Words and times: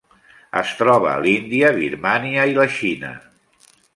Es 0.61 0.71
troba 0.79 1.09
a 1.11 1.19
l'Índia, 1.25 1.69
Birmània 1.77 2.49
i 2.53 2.57
la 2.61 2.67
Xina. 2.79 3.15